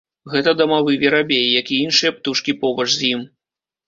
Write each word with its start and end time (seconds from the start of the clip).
Гэта 0.35 0.51
дамавы 0.61 0.95
верабей, 1.03 1.45
як 1.59 1.69
і 1.75 1.77
іншыя 1.89 2.13
птушкі 2.17 2.55
побач 2.65 2.87
з 2.95 3.11
ім. 3.11 3.21